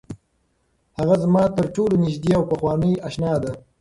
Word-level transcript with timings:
هغه 0.97 1.15
زما 1.23 1.43
تر 1.55 1.65
ټولو 1.75 1.95
نږدې 2.03 2.31
او 2.37 2.43
پخوانۍ 2.51 2.93
اشنا 3.07 3.33
ده. 3.43 3.51